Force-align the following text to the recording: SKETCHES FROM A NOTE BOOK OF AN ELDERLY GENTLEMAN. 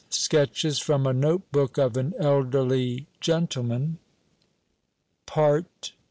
SKETCHES 0.09 0.79
FROM 0.79 1.05
A 1.05 1.13
NOTE 1.13 1.51
BOOK 1.51 1.77
OF 1.77 1.95
AN 1.95 2.15
ELDERLY 2.17 3.05
GENTLEMAN. 3.19 3.99